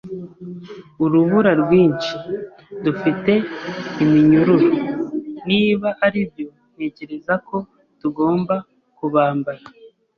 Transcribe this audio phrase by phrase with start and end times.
[1.03, 2.13] Urubura rwinshi.
[2.83, 3.31] Dufite
[4.03, 4.69] iminyururu?
[5.47, 7.57] Niba aribyo, ntekereza ko
[7.99, 8.55] tugomba
[8.97, 9.63] kubambara.